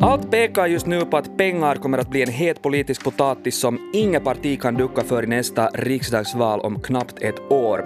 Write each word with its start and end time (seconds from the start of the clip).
Allt 0.00 0.30
pekar 0.30 0.66
just 0.66 0.86
nu 0.86 1.04
på 1.04 1.16
att 1.16 1.36
pengar 1.36 1.74
kommer 1.74 1.98
att 1.98 2.10
bli 2.10 2.22
en 2.22 2.28
het 2.32 2.62
politisk 2.62 3.04
potatis 3.04 3.60
som 3.60 3.90
inget 3.94 4.24
parti 4.24 4.60
kan 4.60 4.74
ducka 4.74 5.02
för 5.02 5.22
i 5.22 5.26
nästa 5.26 5.68
riksdagsval 5.68 6.60
om 6.60 6.80
knappt 6.80 7.22
ett 7.22 7.52
år. 7.52 7.84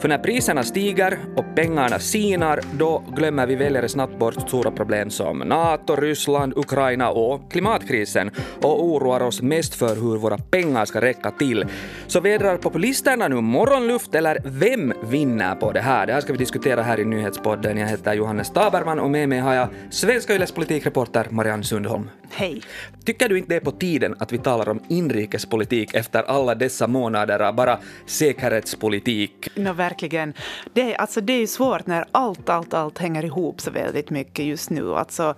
För 0.00 0.08
när 0.08 0.18
priserna 0.18 0.62
stiger 0.62 1.18
och 1.36 1.44
pengarna 1.54 1.98
sinar, 1.98 2.60
då 2.72 3.04
glömmer 3.16 3.46
vi 3.46 3.54
väljare 3.54 3.88
snabbt 3.88 4.18
bort 4.18 4.34
stora 4.34 4.70
problem 4.70 5.10
som 5.10 5.38
NATO, 5.38 5.96
Ryssland, 5.96 6.52
Ukraina 6.56 7.10
och 7.10 7.52
klimatkrisen 7.52 8.30
och 8.62 8.84
oroar 8.84 9.20
oss 9.20 9.42
mest 9.42 9.74
för 9.74 9.94
hur 9.94 10.16
våra 10.16 10.38
pengar 10.38 10.84
ska 10.84 11.00
räcka 11.00 11.30
till. 11.30 11.64
Så 12.06 12.20
vädrar 12.20 12.56
populisterna 12.56 13.28
nu 13.28 13.40
morgonluft 13.40 14.14
eller 14.14 14.38
vem 14.44 14.92
vinner 15.02 15.54
på 15.54 15.72
det 15.72 15.80
här? 15.80 16.06
Det 16.06 16.12
här 16.12 16.20
ska 16.20 16.32
vi 16.32 16.38
diskutera 16.38 16.82
här 16.82 17.00
i 17.00 17.04
nyhetspodden. 17.04 17.78
Jag 17.78 17.88
heter 17.88 18.14
Johannes 18.14 18.50
Taberman 18.50 18.98
och 18.98 19.10
med 19.10 19.28
mig 19.28 19.38
har 19.38 19.54
jag 19.54 19.68
Svenska 19.90 20.34
Yles 20.34 20.52
politikreporter 20.52 21.26
Marianne 21.30 21.64
Sundholm. 21.64 22.10
Hej. 22.30 22.62
Tycker 23.04 23.28
du 23.28 23.38
inte 23.38 23.48
det 23.48 23.56
är 23.56 23.60
på 23.60 23.70
tiden 23.70 24.14
att 24.18 24.32
vi 24.32 24.38
talar 24.38 24.68
om 24.68 24.80
inrikespolitik 24.88 25.94
efter 25.94 26.22
alla 26.22 26.54
dessa 26.54 26.86
månader 26.86 27.40
av 27.40 27.54
bara 27.54 27.78
säkerhetspolitik? 28.06 29.48
No, 29.54 29.72
verkligen. 29.88 30.34
Det, 30.72 30.96
alltså, 30.96 31.20
det 31.20 31.32
är 31.32 31.46
svårt 31.46 31.86
när 31.86 32.04
allt, 32.12 32.48
allt, 32.48 32.74
allt 32.74 32.98
hänger 32.98 33.24
ihop 33.24 33.60
så 33.60 33.70
väldigt 33.70 34.10
mycket 34.10 34.44
just 34.44 34.70
nu. 34.70 34.94
Alltså, 34.94 35.34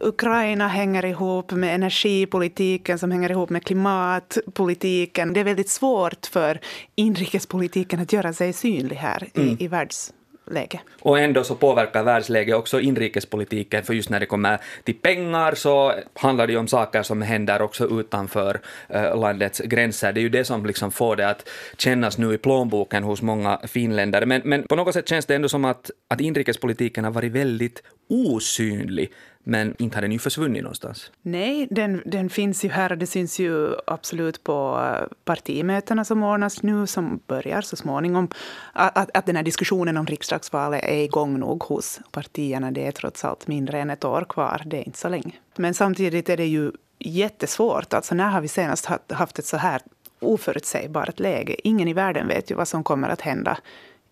Ukraina 0.00 0.68
hänger 0.68 1.04
ihop 1.04 1.52
med 1.52 1.74
energipolitiken 1.74 2.98
som 2.98 3.10
hänger 3.10 3.30
ihop 3.30 3.50
med 3.50 3.64
klimatpolitiken. 3.64 5.32
Det 5.32 5.40
är 5.40 5.44
väldigt 5.44 5.70
svårt 5.70 6.26
för 6.26 6.60
inrikespolitiken 6.94 8.00
att 8.00 8.12
göra 8.12 8.32
sig 8.32 8.52
synlig 8.52 8.96
här 8.96 9.28
mm. 9.34 9.48
i, 9.48 9.64
i 9.64 9.68
världs 9.68 10.12
läge. 10.50 10.80
Och 11.00 11.18
ändå 11.18 11.44
så 11.44 11.54
påverkar 11.54 12.02
världsläget 12.02 12.54
också 12.54 12.80
inrikespolitiken, 12.80 13.82
för 13.82 13.94
just 13.94 14.10
när 14.10 14.20
det 14.20 14.26
kommer 14.26 14.58
till 14.84 14.94
pengar 14.94 15.54
så 15.54 15.94
handlar 16.14 16.46
det 16.46 16.52
ju 16.52 16.58
om 16.58 16.68
saker 16.68 17.02
som 17.02 17.22
händer 17.22 17.62
också 17.62 18.00
utanför 18.00 18.60
eh, 18.88 19.20
landets 19.20 19.58
gränser. 19.58 20.12
Det 20.12 20.20
är 20.20 20.22
ju 20.22 20.28
det 20.28 20.44
som 20.44 20.66
liksom 20.66 20.92
får 20.92 21.16
det 21.16 21.28
att 21.28 21.48
kännas 21.76 22.18
nu 22.18 22.34
i 22.34 22.38
plånboken 22.38 23.02
hos 23.02 23.22
många 23.22 23.60
finländare. 23.66 24.26
Men, 24.26 24.42
men 24.44 24.62
på 24.62 24.76
något 24.76 24.94
sätt 24.94 25.08
känns 25.08 25.26
det 25.26 25.34
ändå 25.34 25.48
som 25.48 25.64
att, 25.64 25.90
att 26.08 26.20
inrikespolitiken 26.20 27.04
har 27.04 27.10
varit 27.10 27.32
väldigt 27.32 27.82
osynlig 28.08 29.12
men 29.44 29.74
inte 29.78 29.96
har 29.96 30.02
den 30.02 30.12
ju 30.12 30.18
försvunnit 30.18 30.62
någonstans. 30.62 31.10
Nej, 31.22 31.66
den, 31.70 32.02
den 32.06 32.30
finns 32.30 32.64
ju 32.64 32.68
här 32.68 32.92
och 32.92 32.98
det 32.98 33.06
syns 33.06 33.38
ju 33.38 33.74
absolut 33.86 34.44
på 34.44 34.80
eh, 34.84 35.06
partimötena 35.24 36.04
som 36.04 36.22
ordnas 36.22 36.62
nu, 36.62 36.86
som 36.86 37.20
börjar 37.26 37.60
så 37.60 37.76
småningom. 37.76 38.28
Att, 38.72 39.16
att 39.16 39.26
den 39.26 39.36
här 39.36 39.42
diskussionen 39.42 39.96
om 39.96 40.06
riksdagsvalet 40.06 40.84
är 40.84 41.04
igång 41.04 41.38
nog 41.38 41.62
hos 41.62 42.00
partierna. 42.10 42.70
Det 42.70 42.86
är 42.86 42.92
trots 42.92 43.24
allt 43.24 43.46
mindre 43.46 43.80
än 43.80 43.90
ett 43.90 44.04
år 44.04 44.26
kvar, 44.28 44.62
det 44.66 44.76
är 44.76 44.86
inte 44.86 44.98
så 44.98 45.08
länge. 45.08 45.32
Men 45.56 45.74
samtidigt 45.74 46.28
är 46.28 46.36
det 46.36 46.46
ju 46.46 46.72
jättesvårt. 46.98 47.94
Alltså 47.94 48.14
när 48.14 48.28
har 48.28 48.40
vi 48.40 48.48
senast 48.48 48.88
haft 49.08 49.38
ett 49.38 49.46
så 49.46 49.56
här 49.56 49.82
oförutsägbart 50.20 51.20
läge? 51.20 51.56
Ingen 51.64 51.88
i 51.88 51.92
världen 51.92 52.28
vet 52.28 52.50
ju 52.50 52.54
vad 52.54 52.68
som 52.68 52.84
kommer 52.84 53.08
att 53.08 53.20
hända 53.20 53.58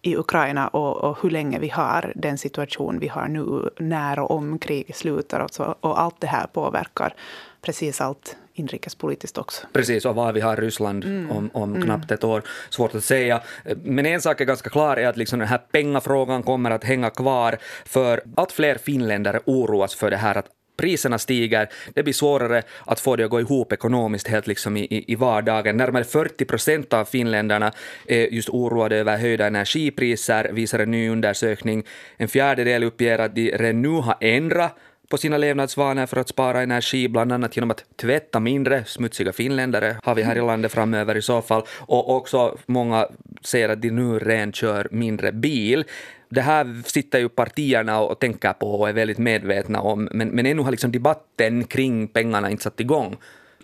i 0.02 0.16
Ukraina 0.16 0.68
och, 0.68 0.96
och, 0.96 1.18
hur 1.22 1.30
länge 1.30 1.58
vi 1.58 1.68
har 1.68 2.12
den 2.16 2.38
situation 2.38 2.98
vi 2.98 3.08
har 3.08 3.28
nu 3.28 3.70
när 3.78 4.18
och 4.18 4.30
om 4.30 4.58
kriget 4.58 4.96
slutar. 4.96 5.40
Och, 5.40 5.50
så, 5.50 5.74
och 5.80 6.00
allt 6.00 6.20
det 6.20 6.26
här 6.26 6.46
påverkar 6.46 7.14
precis 7.62 8.00
allt 8.00 8.36
inrikespolitiskt 8.54 9.38
också. 9.38 9.66
Precis, 9.72 10.04
och 10.04 10.14
var 10.14 10.32
vi 10.32 10.40
har 10.40 10.56
Ryssland 10.56 11.04
mm. 11.04 11.30
om, 11.30 11.50
om 11.52 11.70
mm. 11.70 11.82
knappt 11.82 12.10
ett 12.10 12.24
år. 12.24 12.42
Svårt 12.70 12.94
att 12.94 13.04
säga. 13.04 13.40
Men 13.82 14.06
en 14.06 14.20
sak 14.20 14.40
är 14.40 14.44
ganska 14.44 14.70
klar, 14.70 14.96
är 14.96 15.08
att 15.08 15.16
liksom 15.16 15.38
den 15.38 15.48
här 15.48 15.58
pengafrågan 15.58 16.42
kommer 16.42 16.70
att 16.70 16.84
hänga 16.84 17.10
kvar, 17.10 17.58
för 17.84 18.22
allt 18.36 18.52
fler 18.52 18.74
finländare 18.74 19.40
oroas 19.46 19.94
för 19.94 20.10
det 20.10 20.16
här 20.16 20.34
att 20.38 20.46
priserna 20.80 21.18
stiger, 21.18 21.68
det 21.94 22.02
blir 22.02 22.14
svårare 22.14 22.62
att 22.86 23.00
få 23.00 23.16
det 23.16 23.24
att 23.24 23.30
gå 23.30 23.40
ihop 23.40 23.72
ekonomiskt 23.72 24.28
helt 24.28 24.46
liksom 24.46 24.76
i, 24.76 25.04
i, 25.08 25.14
vardagen. 25.14 25.76
Närmare 25.76 26.04
40 26.04 26.44
procent 26.44 26.92
av 26.92 27.04
finländarna 27.04 27.72
är 28.06 28.34
just 28.34 28.48
oroade 28.48 28.96
över 28.96 29.16
höjda 29.16 29.46
energipriser, 29.46 30.50
visar 30.52 30.78
en 30.78 30.90
ny 30.90 31.08
undersökning. 31.08 31.84
En 32.16 32.28
fjärdedel 32.28 32.84
uppger 32.84 33.18
att 33.18 33.34
de 33.34 33.50
redan 33.50 33.82
nu 33.82 33.88
har 33.88 34.16
ändrat 34.20 34.76
på 35.10 35.18
sina 35.18 35.38
levnadsvanor 35.38 36.06
för 36.06 36.16
att 36.16 36.28
spara 36.28 36.62
energi, 36.62 37.08
bland 37.08 37.32
annat 37.32 37.56
genom 37.56 37.70
att 37.70 37.84
tvätta 37.96 38.40
mindre. 38.40 38.84
Smutsiga 38.84 39.32
finländare 39.32 39.96
har 40.02 40.14
vi 40.14 40.22
här 40.22 40.36
i 40.36 40.40
landet 40.40 40.72
framöver 40.72 41.16
i 41.16 41.22
så 41.22 41.42
fall. 41.42 41.62
Och 41.78 42.16
också 42.16 42.58
många 42.66 43.08
säger 43.42 43.68
att 43.68 43.82
de 43.82 43.90
nu 43.90 44.18
redan 44.18 44.52
kör 44.52 44.88
mindre 44.90 45.32
bil 45.32 45.84
det 46.30 46.40
här 46.40 46.82
sitter 46.84 47.18
ju 47.18 47.28
partierna 47.28 48.00
och 48.00 48.18
tänker 48.18 48.52
på 48.52 48.80
och 48.80 48.88
är 48.88 48.92
väldigt 48.92 49.18
medvetna 49.18 49.80
om, 49.80 50.08
men, 50.12 50.28
men 50.28 50.46
ännu 50.46 50.62
har 50.62 50.70
liksom 50.70 50.92
debatten 50.92 51.64
kring 51.64 52.08
pengarna 52.08 52.50
inte 52.50 52.62
satt 52.62 52.80
igång. 52.80 53.16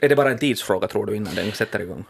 Är 0.03 0.09
det 0.09 0.16
bara 0.16 0.31
en 0.31 0.38
tidsfråga 0.38 0.88
tror 0.88 1.06
du 1.06 1.16
innan 1.16 1.34
den 1.34 1.53
sätter 1.53 1.81
igång? 1.81 2.04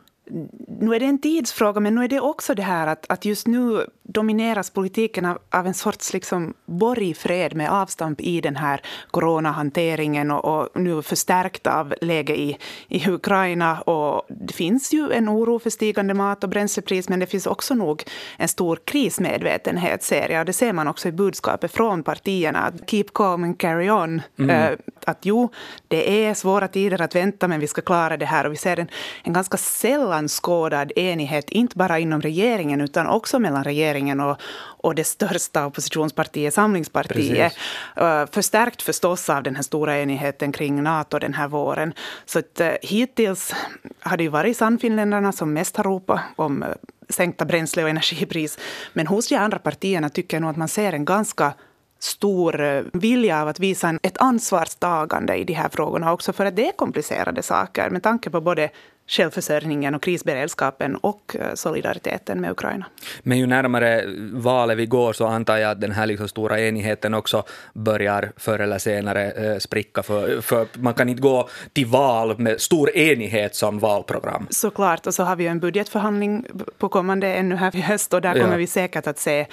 Nu 0.81 0.95
är 0.95 1.01
det 1.01 1.07
en 1.07 1.21
tidsfråga, 1.21 1.81
men 1.81 1.95
nu 1.95 2.05
är 2.05 2.09
det 2.09 2.21
också 2.21 2.55
det 2.55 2.63
här 2.63 2.87
att, 2.87 3.07
att 3.09 3.25
just 3.25 3.47
nu 3.47 3.87
domineras 4.03 4.71
politiken 4.71 5.25
av, 5.25 5.39
av 5.51 5.67
en 5.67 5.75
sorts 5.75 6.13
liksom 6.13 6.55
borgfred 6.67 7.55
med 7.55 7.71
avstamp 7.71 8.21
i 8.21 8.41
den 8.41 8.57
här 8.57 8.81
coronahanteringen 9.11 10.31
och, 10.31 10.45
och 10.45 10.81
nu 10.81 11.03
förstärkt 11.03 11.67
av 11.67 11.95
läget 12.01 12.39
i, 12.39 12.59
i 12.89 13.11
Ukraina. 13.11 13.81
Och 13.81 14.27
det 14.29 14.53
finns 14.53 14.93
ju 14.93 15.13
en 15.13 15.29
oro 15.29 15.59
för 15.59 15.71
stigande 15.71 16.15
mat 16.15 16.45
och 16.45 16.51
bränslepris, 16.51 17.09
men 17.09 17.21
det 17.21 17.27
finns 17.27 17.47
också 17.47 17.75
nog 17.75 18.05
en 18.37 18.49
stor 18.49 18.79
krismedvetenhet, 18.85 20.03
ser 20.03 20.29
jag. 20.29 20.47
Det 20.47 20.53
ser 20.53 20.73
man 20.73 20.89
också 20.89 21.09
i 21.09 21.13
budskapet 21.13 21.73
från 21.73 22.03
partierna, 22.03 22.59
att 22.59 22.91
keep 22.91 23.07
calm 23.15 23.45
and 23.45 23.59
carry 23.59 23.91
on. 23.91 24.23
Mm. 24.39 24.77
Att 25.09 25.19
jo, 25.23 25.53
det 25.89 26.27
är 26.27 26.35
svåra 26.35 26.69
tider 26.69 27.03
att 27.03 27.15
vänta, 27.15 27.49
men 27.49 27.61
vi 27.61 27.67
ska 27.67 27.83
klara 27.83 28.17
det 28.17 28.27
här. 28.27 28.47
Och 28.47 28.53
vi 28.53 28.57
ser 28.57 28.81
en, 28.81 28.89
en 29.23 29.33
ganska 29.33 29.57
sällan 29.57 30.29
skådad 30.29 30.93
enighet, 30.97 31.51
inte 31.51 31.77
bara 31.77 31.99
inom 31.99 32.21
regeringen 32.21 32.81
utan 32.81 33.07
också 33.07 33.39
mellan 33.39 33.65
regeringen 33.65 34.21
och, 34.21 34.41
och 34.87 34.95
det 34.95 35.05
största 35.05 35.67
oppositionspartiet, 35.67 36.55
Samlingspartiet. 36.55 37.53
Uh, 38.01 38.27
förstärkt 38.33 38.83
förstås 38.83 39.31
av 39.31 39.43
den 39.43 39.57
här 39.57 39.63
stora 39.63 39.99
enigheten 39.99 40.53
kring 40.53 40.83
Nato 40.83 41.19
den 41.19 41.35
här 41.35 41.49
våren. 41.49 41.93
Så 42.25 42.39
att, 42.39 42.61
uh, 42.61 42.71
hittills 42.83 43.55
har 44.01 44.17
det 44.17 44.23
ju 44.23 44.29
varit 44.29 44.57
Sannfinländarna 44.57 45.33
som 45.33 45.53
mest 45.53 45.77
har 45.77 45.85
ropat 45.85 46.21
om 46.37 46.63
uh, 46.63 46.69
sänkta 47.09 47.45
bränsle 47.45 47.83
och 47.83 47.89
energipris. 47.89 48.59
Men 48.93 49.07
hos 49.07 49.29
de 49.29 49.37
andra 49.37 49.59
partierna 49.59 50.09
tycker 50.09 50.37
jag 50.37 50.43
nog 50.43 50.51
att 50.51 50.57
man 50.57 50.69
ser 50.69 50.93
en 50.93 51.05
ganska 51.05 51.53
stor 51.99 52.85
vilja 52.99 53.43
av 53.43 53.49
att 53.49 53.61
visa 53.61 53.99
ett 54.03 54.19
ansvarstagande 54.19 55.37
i 55.37 55.45
de 55.45 55.53
här 55.53 55.69
frågorna 55.69 56.13
också 56.13 56.33
för 56.33 56.45
att 56.45 56.57
det 56.57 56.69
är 56.69 56.73
komplicerade 56.73 57.43
saker 57.43 57.91
med 57.91 58.03
tanke 58.03 58.31
på 58.31 58.41
både 58.41 58.71
självförsörjningen 59.09 59.95
och 59.95 60.03
krisberedskapen 60.03 60.97
och 60.97 61.37
eh, 61.41 61.55
solidariteten 61.55 62.41
med 62.41 62.51
Ukraina. 62.51 62.87
Men 63.23 63.39
ju 63.39 63.47
närmare 63.47 64.05
valet 64.33 64.79
vi 64.79 64.87
går 64.87 65.13
så 65.13 65.27
antar 65.27 65.57
jag 65.57 65.71
att 65.71 65.81
den 65.81 65.93
här 65.93 66.07
liksom 66.07 66.29
stora 66.29 66.61
enigheten 66.61 67.15
också 67.15 67.45
börjar 67.73 68.33
förr 68.37 68.59
eller 68.59 68.79
senare 68.79 69.31
eh, 69.31 69.59
spricka, 69.59 70.03
för, 70.03 70.41
för 70.41 70.67
man 70.73 70.95
kan 70.95 71.09
inte 71.09 71.23
gå 71.23 71.49
till 71.73 71.87
val 71.87 72.39
med 72.39 72.61
stor 72.61 72.97
enighet 72.97 73.55
som 73.55 73.79
valprogram. 73.79 74.47
Såklart, 74.51 75.07
och 75.07 75.15
så 75.15 75.23
har 75.23 75.37
vi 75.37 75.47
en 75.47 75.61
budgetförhandling 75.61 76.47
på 76.79 76.89
kommande 76.89 77.35
ännu 77.35 77.57
här 77.57 77.77
i 77.77 77.81
höst 77.81 78.15
och 78.15 78.21
där 78.21 78.33
kommer 78.33 78.53
ja. 78.53 78.57
vi 78.57 78.67
säkert 78.67 79.07
att 79.07 79.19
se 79.19 79.47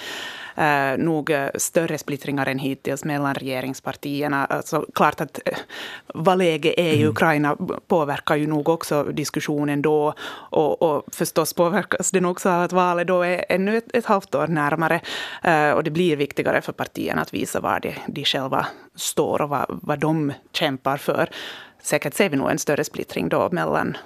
eh, 0.56 0.98
nog 0.98 1.30
eh, 1.30 1.48
större 1.54 1.98
splittringar 1.98 2.46
än 2.46 2.58
hittills 2.58 3.04
mellan 3.04 3.34
regeringspartierna. 3.34 4.44
Alltså, 4.44 4.86
klart 4.94 5.20
att 5.20 5.40
eh, 5.44 5.56
vad 6.14 6.38
läget 6.38 6.74
är 6.76 6.92
i 6.92 6.96
mm. 6.96 7.08
Ukraina 7.08 7.56
påverkar 7.86 8.36
ju 8.36 8.46
nog 8.46 8.68
också 8.68 9.04
diskussionen 9.04 9.82
då. 9.82 10.14
Och, 10.50 10.82
och 10.82 11.04
förstås 11.12 11.52
påverkas 11.52 12.10
den 12.10 12.24
också 12.24 12.50
av 12.50 12.62
att 12.62 12.72
valet 12.72 13.06
då 13.06 13.22
är 13.22 13.44
ännu 13.48 13.76
ett, 13.76 13.96
ett 13.96 14.06
halvt 14.06 14.34
år 14.34 14.46
närmare. 14.46 15.00
Eh, 15.42 15.70
och 15.70 15.84
det 15.84 15.90
blir 15.90 16.16
viktigare 16.16 16.60
för 16.60 16.72
partierna 16.72 17.22
att 17.22 17.34
visa 17.34 17.60
var 17.60 17.80
de, 17.80 17.94
de 18.06 18.24
själva 18.24 18.66
står 18.94 19.42
och 19.42 19.48
vad, 19.48 19.66
vad 19.68 19.98
de 19.98 20.32
kämpar 20.52 20.96
för 20.96 21.28
säkert 21.84 22.14
ser 22.14 22.28
vi 22.28 22.36
nog 22.36 22.50
en 22.50 22.58
större 22.58 22.84
splittring 22.84 23.28
då 23.28 23.48
mellan, 23.52 23.96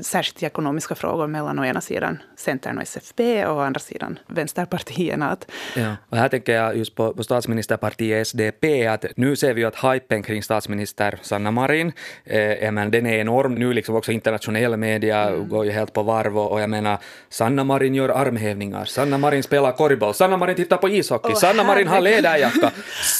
särskilt 0.00 0.42
i 0.42 0.46
ekonomiska 0.46 0.94
frågor, 0.94 1.26
mellan 1.26 1.58
å 1.58 1.64
ena 1.64 1.80
sidan 1.80 2.18
Centern 2.36 2.76
och 2.76 2.82
SFP 2.82 3.46
och 3.46 3.56
å 3.56 3.60
andra 3.60 3.80
sidan 3.80 4.18
vänsterpartierna. 4.26 5.36
Ja, 5.76 5.96
och 6.08 6.16
här 6.16 6.28
tänker 6.28 6.54
jag 6.54 6.76
just 6.76 6.94
på, 6.94 7.14
på 7.14 7.24
statsministerpartiet 7.24 8.26
SDP, 8.26 8.86
att 8.86 9.04
nu 9.16 9.36
ser 9.36 9.54
vi 9.54 9.60
ju 9.60 9.66
att 9.66 9.84
hypen 9.84 10.22
kring 10.22 10.42
statsminister 10.42 11.18
Sanna 11.22 11.50
Marin, 11.50 11.92
eh, 12.24 12.72
men 12.72 12.90
den 12.90 13.06
är 13.06 13.18
enorm. 13.18 13.54
Nu 13.54 13.72
liksom 13.72 13.96
också 13.96 14.12
internationella 14.12 14.76
media 14.76 15.28
mm. 15.28 15.48
går 15.48 15.64
ju 15.64 15.70
helt 15.70 15.92
på 15.92 16.02
varv 16.02 16.38
och, 16.38 16.52
och 16.52 16.60
jag 16.60 16.70
menar, 16.70 16.98
Sanna 17.28 17.64
Marin 17.64 17.94
gör 17.94 18.08
armhävningar, 18.08 18.84
Sanna 18.84 19.18
Marin 19.18 19.42
spelar 19.42 19.72
korgboll, 19.72 20.14
Sanna 20.14 20.36
Marin 20.36 20.56
tittar 20.56 20.76
på 20.76 20.88
ishockey, 20.88 21.32
oh, 21.32 21.36
Sanna 21.36 21.64
Marin 21.64 21.88
har 21.88 22.00
läderjacka, 22.00 22.70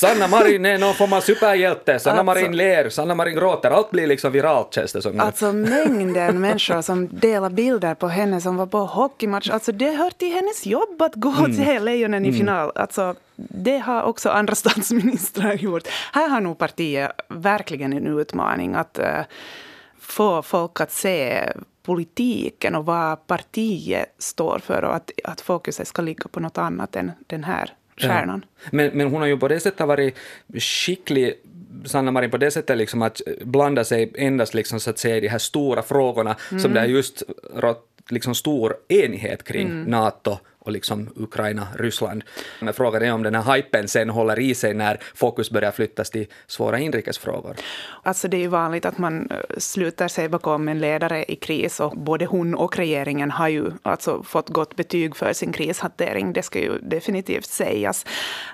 Sanna 0.00 0.28
Marin 0.28 0.66
är 0.66 0.78
någon 0.78 0.94
form 0.94 1.12
av 1.12 1.20
superhjälte, 1.20 1.98
Sanna 1.98 2.20
alltså. 2.20 2.24
Marin 2.24 2.56
ler, 2.56 2.88
Sanna 2.88 3.14
Marin 3.14 3.34
gråter, 3.34 3.70
allt 3.70 3.92
bli 3.98 4.06
liksom 4.06 4.32
viralt 4.32 4.74
känns 4.74 4.92
det 4.92 5.02
som. 5.02 5.20
Alltså 5.20 5.52
mängden 5.52 6.40
människor 6.46 6.82
som 6.82 7.08
delar 7.08 7.50
bilder 7.50 7.94
på 7.94 8.08
henne 8.08 8.40
som 8.40 8.56
var 8.56 8.66
på 8.66 8.78
hockeymatch. 8.78 9.50
Alltså 9.50 9.72
det 9.72 9.90
hör 9.90 10.10
till 10.10 10.32
hennes 10.32 10.66
jobb 10.66 11.02
att 11.02 11.14
gå 11.14 11.34
mm. 11.38 11.56
till 11.56 11.84
Lejonen 11.84 12.24
i 12.24 12.28
mm. 12.28 12.40
final. 12.40 12.72
Alltså, 12.74 13.14
det 13.36 13.78
har 13.78 14.02
också 14.02 14.30
andra 14.30 14.54
statsministrar 14.64 15.52
gjort. 15.54 15.88
Här 16.12 16.28
har 16.28 16.40
nog 16.40 16.58
partiet 16.58 17.10
verkligen 17.28 17.92
en 17.92 18.06
utmaning 18.06 18.74
att 18.74 18.98
uh, 18.98 19.24
få 20.00 20.42
folk 20.42 20.80
att 20.80 20.92
se 20.92 21.52
politiken 21.82 22.74
och 22.74 22.84
vad 22.84 23.26
partiet 23.26 24.14
står 24.18 24.58
för 24.58 24.84
och 24.84 24.96
att, 24.96 25.10
att 25.24 25.40
fokuset 25.40 25.88
ska 25.88 26.02
ligga 26.02 26.28
på 26.30 26.40
något 26.40 26.58
annat 26.58 26.96
än 26.96 27.10
den 27.26 27.44
här 27.44 27.74
stjärnan. 27.96 28.44
Ja. 28.62 28.68
Men, 28.72 28.90
men 28.94 29.10
hon 29.10 29.20
har 29.20 29.28
ju 29.28 29.38
på 29.38 29.48
det 29.48 29.60
sättet 29.60 29.86
varit 29.86 30.16
skicklig 30.54 31.34
Sanna 31.84 32.10
Marin 32.10 32.30
på 32.30 32.36
det 32.36 32.50
sättet 32.50 32.78
liksom 32.78 33.02
att 33.02 33.20
blanda 33.40 33.84
sig 33.84 34.12
endast 34.14 34.54
liksom 34.54 34.80
så 34.80 34.90
att 34.90 34.98
säga 34.98 35.16
i 35.16 35.20
de 35.20 35.28
här 35.28 35.38
stora 35.38 35.82
frågorna 35.82 36.36
mm. 36.50 36.60
som 36.60 36.74
det 36.74 36.80
är 36.80 36.84
just 36.84 37.22
rått 37.54 37.84
liksom 38.08 38.34
stor 38.34 38.76
enighet 38.88 39.44
kring 39.44 39.66
mm. 39.66 39.82
NATO 39.82 40.38
och 40.58 40.72
liksom 40.72 41.08
Ukraina, 41.16 41.68
Ryssland. 41.74 42.24
Men 42.60 42.74
frågan 42.74 43.02
är 43.02 43.12
om 43.12 43.22
den 43.22 43.34
här 43.34 43.54
hypen 43.54 43.88
sen 43.88 44.10
håller 44.10 44.38
i 44.38 44.54
sig 44.54 44.74
när 44.74 44.98
fokus 45.14 45.50
börjar 45.50 45.70
flyttas 45.70 46.10
till 46.10 46.26
svåra 46.46 46.78
inrikesfrågor. 46.78 47.56
Alltså 48.02 48.28
det 48.28 48.36
är 48.36 48.40
ju 48.40 48.48
vanligt 48.48 48.84
att 48.84 48.98
man 48.98 49.30
eh, 49.30 49.36
sluter 49.58 50.08
sig 50.08 50.28
bakom 50.28 50.68
en 50.68 50.78
ledare 50.78 51.24
i 51.24 51.36
kris 51.36 51.80
och 51.80 51.96
både 51.96 52.26
hon 52.26 52.54
och 52.54 52.76
regeringen 52.76 53.30
har 53.30 53.48
ju 53.48 53.70
alltså 53.82 54.22
fått 54.22 54.48
gott 54.48 54.76
betyg 54.76 55.16
för 55.16 55.32
sin 55.32 55.52
krishantering. 55.52 56.32
Det 56.32 56.42
ska 56.42 56.58
ju 56.58 56.78
definitivt 56.78 57.46
sägas. 57.46 58.06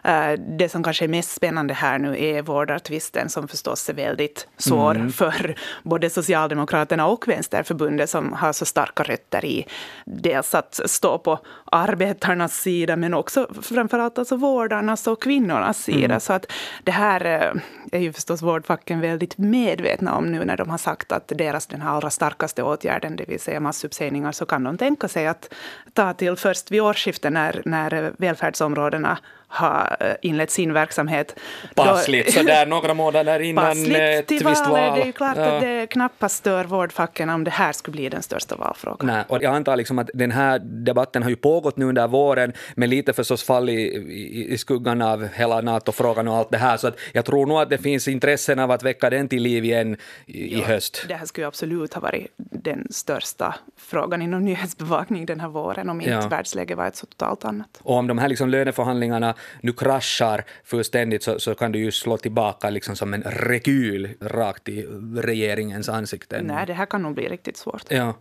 Eh, 0.05 0.33
det 0.59 0.69
som 0.69 0.83
kanske 0.83 1.05
är 1.05 1.09
mest 1.09 1.31
spännande 1.31 1.75
här 1.75 1.99
nu 1.99 2.25
är 2.25 2.43
vårdartvisten 2.43 3.29
som 3.29 3.49
förstås 3.49 3.89
är 3.89 3.95
väldigt 3.95 4.49
svår 4.56 4.95
mm. 4.95 5.12
för 5.12 5.55
både 5.83 6.11
Socialdemokraterna 6.11 7.06
och 7.06 7.29
Vänsterförbundet 7.29 8.11
som 8.11 8.33
har 8.33 8.53
så 8.53 8.65
starka 8.65 9.03
rötter 9.03 9.45
i 9.45 9.67
dels 10.05 10.55
att 10.55 10.81
stå 10.85 11.19
på 11.19 11.39
arbete 11.73 11.94
arbetarnas 11.94 12.61
sida 12.61 12.96
men 12.96 13.14
också 13.14 13.49
framförallt 13.62 14.19
alltså 14.19 14.37
vårdarnas 14.37 15.06
och 15.06 15.23
kvinnornas 15.23 15.82
sida. 15.82 16.05
Mm. 16.05 16.20
Så 16.20 16.32
att 16.32 16.52
det 16.85 16.91
här 16.93 17.25
eh, 17.25 17.62
är 17.93 18.00
ju 18.00 18.12
förstås 18.12 18.43
vårdfacken 18.43 19.00
väldigt 19.00 19.38
medvetna 19.38 20.17
om 20.17 20.32
nu 20.32 20.44
när 20.44 20.56
de 20.56 20.70
har 20.70 20.79
sagt 20.79 21.12
att 21.12 21.29
deras 21.29 21.67
den 21.67 21.81
här 21.81 21.91
allra 21.91 22.11
starkaste 22.11 22.62
åtgärden, 22.62 23.17
det 23.17 23.29
vill 23.29 23.41
säga 23.41 23.61
massuppsägningar, 23.61 24.32
så 24.32 24.46
kan 24.46 24.64
de 24.64 24.79
tänka 24.79 25.08
sig 25.08 25.26
att 25.26 25.55
ta 25.93 26.12
till 26.12 26.37
först 26.37 26.70
vid 26.70 26.81
årsskiftet 26.81 27.32
när, 27.32 27.62
när 27.64 28.12
välfärdsområdena 28.19 29.19
har 29.55 29.97
eh, 30.01 30.15
inlett 30.23 30.51
sin 30.51 30.73
verksamhet. 30.73 31.37
Passligt, 31.75 32.33
så 32.33 32.43
där 32.43 32.67
några 32.75 32.95
månader 32.95 33.41
innan 33.41 33.65
Passligt 33.65 33.99
ett 33.99 34.27
till 34.27 34.47
visst 34.47 34.67
val. 34.67 34.95
Det 34.95 35.03
är 35.03 35.06
ju 35.06 35.12
klart 35.12 35.37
ja. 35.37 35.45
att 35.45 35.61
det 35.61 35.87
knappast 35.87 36.37
stör 36.37 36.65
vårdfacken 36.65 37.31
om 37.31 37.45
det 37.45 37.51
här 37.51 37.73
skulle 37.73 37.93
bli 37.93 38.09
den 38.09 38.23
största 38.23 38.56
valfrågan. 38.56 39.06
Nej, 39.06 39.25
och 39.29 39.43
jag 39.43 39.55
antar 39.55 39.77
liksom 39.77 39.99
att 39.99 40.11
den 40.15 40.31
här 40.31 40.59
debatten 40.59 41.23
har 41.23 41.31
ju 41.31 41.37
pågått 41.37 41.77
nu 41.77 41.85
under 41.85 42.09
våren, 42.09 42.53
men 42.75 42.91
lite 42.91 43.12
förstås 43.12 43.45
fallit 43.45 43.79
i, 43.79 44.47
i 44.53 44.59
skuggan 44.59 45.03
av 45.03 45.29
hela 45.35 45.61
NATO-frågan 45.61 46.29
och 46.29 46.37
allt 46.37 46.51
det 46.51 46.59
här, 46.59 46.77
så 46.77 46.89
att 46.89 46.99
jag 47.12 47.25
tror 47.25 47.47
nog 47.47 47.59
att 47.59 47.71
det 47.71 47.79
finns 47.79 48.09
intressen 48.09 48.59
av 48.59 48.71
att 48.71 48.83
väcka 48.83 49.11
den 49.11 49.29
till 49.29 49.43
liv 49.43 49.65
igen 49.65 49.97
i, 50.27 50.59
i 50.59 50.62
höst. 50.62 51.05
Det 51.09 51.15
här 51.15 51.27
skulle 51.27 51.47
absolut 51.47 51.95
ha 51.95 52.01
varit 52.01 52.27
den 52.37 52.87
största 52.91 53.55
frågan 53.77 54.23
inom 54.23 54.45
nyhetsbevakning 54.45 55.27
den 55.27 55.41
här 55.41 55.49
våren, 55.49 55.91
om 55.91 56.01
inte 56.01 56.12
ja. 56.12 56.29
världsläget 56.29 56.77
var 56.77 56.87
ett 56.87 56.97
så 56.97 57.06
totalt 57.06 57.45
annat. 57.45 57.81
Och 57.83 57.97
om 57.97 58.06
de 58.06 58.19
här 58.19 58.29
liksom 58.29 58.49
löneförhandlingarna 58.49 59.35
nu 59.61 59.73
kraschar 59.73 60.44
fullständigt 60.64 61.23
så, 61.23 61.38
så 61.38 61.55
kan 61.55 61.73
du 61.73 61.79
ju 61.79 61.91
slå 61.91 62.17
tillbaka 62.17 62.70
liksom 62.70 62.96
som 62.96 63.14
en 63.14 63.23
rekyl 63.23 64.08
rakt 64.20 64.69
i 64.69 64.87
regeringens 65.17 65.88
ansikte. 65.88 66.43
Nej, 66.43 66.67
det 66.67 66.73
här 66.73 66.87
kan 66.87 67.02
nog 67.02 67.14
bli 67.14 67.29
riktigt 67.29 67.56
svårt. 67.56 67.85
Ja. 67.88 68.14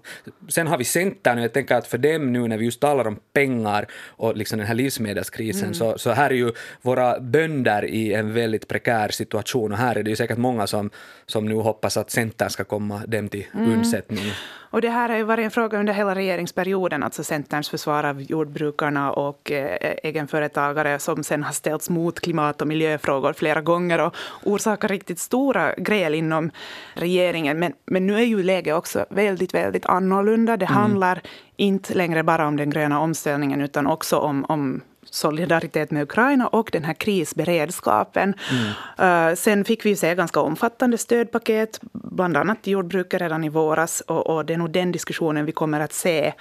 Sen 0.48 0.68
har 0.68 0.78
vi 0.78 0.84
Centern 0.84 1.38
och 1.38 1.44
jag 1.44 1.54
tänker 1.54 1.76
att 1.76 1.88
för 1.88 1.98
dem 1.98 2.34
nu 2.34 2.48
när 2.48 2.58
vi 2.58 2.66
just 2.66 2.80
talar 2.80 3.08
om 3.08 3.20
pengar 3.34 3.88
och 4.08 4.38
liksom 4.38 4.58
den 4.58 4.68
här 4.68 4.76
livsmedelskrisen 4.76 5.64
mm. 5.64 5.74
så, 5.74 5.98
så 5.98 6.12
här 6.12 6.30
är 6.30 6.36
ju 6.36 6.52
våra 6.82 7.20
bönder 7.20 7.86
i 7.86 8.14
en 8.14 8.34
väldigt 8.34 8.68
prekär 8.68 9.10
situation 9.10 9.72
och 9.72 9.78
här 9.78 9.96
är 9.96 10.04
det 10.04 10.10
ju 10.10 10.16
säkert 10.16 10.38
många 10.38 10.68
som, 10.68 10.90
som 11.26 11.46
nu 11.46 11.56
hoppas 11.56 11.98
att 11.98 12.12
Centern 12.12 12.50
ska 12.50 12.64
komma 12.64 13.06
dem 13.06 13.30
till 13.30 13.46
mm. 13.54 13.72
undsättning. 13.72 14.34
Och 14.74 14.82
det 14.82 14.90
här 14.90 15.10
har 15.10 15.18
ju 15.18 15.24
varit 15.24 15.46
en 15.46 15.52
fråga 15.52 15.80
under 15.80 15.94
hela 15.94 16.16
regeringsperioden, 16.16 17.04
alltså 17.04 17.24
Centerns 17.24 17.70
försvar 17.70 18.04
av 18.04 18.22
jordbrukarna 18.22 19.12
och 19.12 19.52
eh, 19.52 19.96
egenföretagare 20.04 21.00
som 21.16 21.24
sen 21.24 21.44
har 21.44 21.54
ställts 21.54 21.90
mot 21.90 22.20
klimat 22.20 22.62
och 22.62 22.68
miljöfrågor 22.68 23.34
flera 23.34 23.62
gånger 23.62 24.02
och 24.02 24.16
orsakar 24.44 24.88
riktigt 24.88 25.20
stora 25.20 25.74
gräl 25.78 26.16
inom 26.16 26.52
regeringen. 26.94 27.60
Men, 27.60 27.74
men 27.86 28.08
nu 28.08 28.16
är 28.16 28.26
ju 28.26 28.44
läget 28.44 28.76
också 28.76 29.06
väldigt, 29.10 29.54
väldigt 29.54 29.86
annorlunda. 29.86 30.58
Det 30.58 30.66
mm. 30.66 30.78
handlar 30.78 31.22
inte 31.58 31.94
längre 31.94 32.24
bara 32.24 32.48
om 32.48 32.58
den 32.58 32.70
gröna 32.70 33.00
omställningen 33.00 33.62
utan 33.62 33.88
också 33.88 34.18
om, 34.18 34.46
om 34.50 34.82
solidaritet 35.14 35.92
med 35.92 36.04
Ukraina 36.04 36.48
och 36.48 36.70
den 36.72 36.84
här 36.84 36.94
krisberedskapen. 36.94 38.34
Mm. 38.52 39.30
Uh, 39.30 39.36
sen 39.36 39.66
fick 39.66 39.86
vi 39.86 39.96
se 39.96 40.16
ganska 40.16 40.40
omfattande 40.40 40.98
stödpaket, 40.98 41.80
bland 41.94 42.38
annat 42.38 42.64
till 42.64 42.74
jordbruket 42.74 43.22
redan 43.22 43.44
i 43.44 43.50
våras. 43.50 44.02
Och, 44.02 44.28
och 44.28 44.46
det 44.46 44.54
är 44.54 44.58
nog 44.58 44.72
den 44.72 44.92
diskussionen 44.92 45.46
vi 45.46 45.52
kommer 45.52 45.80
att 45.80 45.94
se 45.94 46.34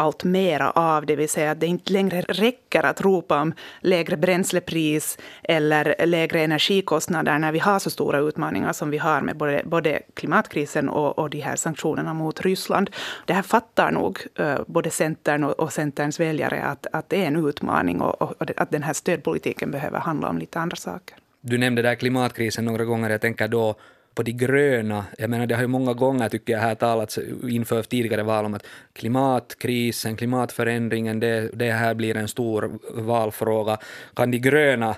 allt 0.00 0.24
mera 0.24 0.70
av, 0.70 1.06
det 1.06 1.16
vill 1.16 1.28
säga 1.28 1.50
att 1.50 1.60
det 1.60 1.66
inte 1.66 1.92
längre 1.92 2.20
räcker 2.20 2.82
att 2.82 3.00
ropa 3.00 3.40
om 3.40 3.52
lägre 3.80 4.16
bränslepris 4.16 5.18
eller 5.42 6.06
lägre 6.06 6.40
energikostnader 6.40 7.38
när 7.38 7.52
vi 7.52 7.58
har 7.58 7.78
så 7.78 7.90
stora 7.90 8.18
utmaningar 8.18 8.72
som 8.72 8.90
vi 8.90 8.98
har 8.98 9.20
med 9.20 9.36
både, 9.36 9.62
både 9.64 10.00
klimatkrisen 10.14 10.88
och, 10.88 11.18
och 11.18 11.30
de 11.30 11.40
här 11.40 11.56
sanktionerna 11.56 12.14
mot 12.14 12.40
Ryssland. 12.40 12.90
Det 13.26 13.32
här 13.32 13.42
fattar 13.42 13.90
nog 13.90 14.18
eh, 14.38 14.60
både 14.66 14.90
Centern 14.90 15.44
och, 15.44 15.60
och 15.60 15.72
Centerns 15.72 16.20
väljare 16.20 16.62
att, 16.62 16.86
att 16.92 17.08
det 17.08 17.22
är 17.22 17.26
en 17.26 17.48
utmaning 17.48 18.00
och, 18.00 18.22
och 18.22 18.34
att 18.56 18.70
den 18.70 18.82
här 18.82 18.92
stödpolitiken 18.92 19.70
behöver 19.70 19.98
handla 19.98 20.28
om 20.28 20.38
lite 20.38 20.60
andra 20.60 20.76
saker. 20.76 21.16
Du 21.40 21.58
nämnde 21.58 21.82
där 21.82 21.94
klimatkrisen 21.94 22.64
några 22.64 22.84
gånger. 22.84 23.10
Jag 23.10 23.20
tänker 23.20 23.48
då 23.48 23.74
på 24.14 24.22
de 24.22 24.32
gröna. 24.32 25.04
Jag 25.18 25.30
menar, 25.30 25.46
det 25.46 25.54
har 25.54 25.62
ju 25.62 25.68
många 25.68 25.94
gånger, 25.94 26.28
tycker 26.28 26.52
jag, 26.52 26.60
här 26.60 26.74
talats 26.74 27.18
inför 27.48 27.82
tidigare 27.82 28.22
val 28.22 28.44
om 28.44 28.54
att 28.54 28.66
klimatkrisen, 28.92 30.16
klimatförändringen, 30.16 31.20
det, 31.20 31.50
det 31.52 31.72
här 31.72 31.94
blir 31.94 32.16
en 32.16 32.28
stor 32.28 32.78
valfråga. 32.94 33.78
Kan 34.14 34.30
de 34.30 34.38
gröna, 34.38 34.96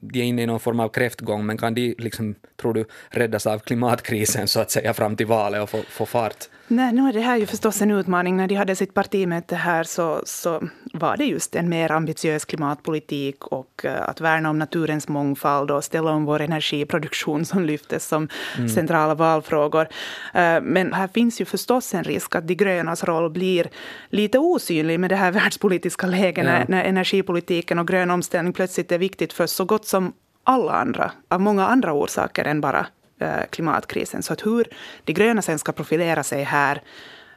de 0.00 0.20
är 0.20 0.24
inne 0.24 0.42
i 0.42 0.46
någon 0.46 0.60
form 0.60 0.80
av 0.80 0.88
kräftgång, 0.88 1.46
men 1.46 1.58
kan 1.58 1.74
de, 1.74 1.94
liksom, 1.98 2.34
tror 2.56 2.74
du, 2.74 2.84
räddas 3.08 3.46
av 3.46 3.58
klimatkrisen 3.58 4.48
så 4.48 4.60
att 4.60 4.70
säga 4.70 4.94
fram 4.94 5.16
till 5.16 5.26
valet 5.26 5.62
och 5.62 5.70
få, 5.70 5.82
få 5.88 6.06
fart? 6.06 6.48
Nej, 6.68 6.92
nu 6.92 7.08
är 7.08 7.12
det 7.12 7.20
här 7.20 7.36
ju 7.36 7.46
förstås 7.46 7.82
en 7.82 7.90
utmaning. 7.90 8.36
När 8.36 8.46
de 8.46 8.54
hade 8.54 8.76
sitt 8.76 8.94
partimöte 8.94 9.56
här 9.56 9.84
så, 9.84 10.22
så 10.26 10.62
var 10.92 11.16
det 11.16 11.24
just 11.24 11.56
en 11.56 11.68
mer 11.68 11.92
ambitiös 11.92 12.44
klimatpolitik 12.44 13.46
och 13.46 13.84
uh, 13.84 14.08
att 14.08 14.20
värna 14.20 14.50
om 14.50 14.58
naturens 14.58 15.08
mångfald 15.08 15.70
och 15.70 15.84
ställa 15.84 16.10
om 16.10 16.24
vår 16.24 16.40
energiproduktion 16.40 17.44
som 17.44 17.64
lyftes 17.64 18.06
som 18.06 18.28
mm. 18.56 18.68
centrala 18.68 19.14
valfrågor. 19.14 19.82
Uh, 19.82 20.60
men 20.62 20.92
här 20.92 21.08
finns 21.08 21.40
ju 21.40 21.44
förstås 21.44 21.94
en 21.94 22.04
risk 22.04 22.34
att 22.34 22.48
de 22.48 22.54
grönas 22.54 23.04
roll 23.04 23.30
blir 23.30 23.70
lite 24.08 24.38
osynlig 24.38 25.00
med 25.00 25.10
det 25.10 25.16
här 25.16 25.32
världspolitiska 25.40 26.06
läget 26.06 26.44
ja. 26.44 26.52
när, 26.52 26.64
när 26.68 26.84
energipolitiken 26.84 27.78
och 27.78 27.88
grön 27.88 28.10
omställning 28.10 28.52
plötsligt 28.52 28.92
är 28.92 28.98
viktigt 28.98 29.32
för 29.32 29.46
så 29.46 29.64
gott 29.64 29.86
som 29.86 30.12
alla 30.44 30.72
andra, 30.72 31.12
av 31.28 31.40
många 31.40 31.66
andra 31.66 31.92
orsaker 31.92 32.44
än 32.44 32.60
bara 32.60 32.86
Eh, 33.03 33.03
klimatkrisen. 33.50 34.22
Så 34.22 34.32
att 34.32 34.46
hur 34.46 34.68
de 35.04 35.12
gröna 35.12 35.42
sen 35.42 35.58
ska 35.58 35.72
profilera 35.72 36.22
sig 36.22 36.42
här 36.42 36.82